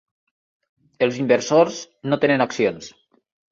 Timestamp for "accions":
2.49-2.91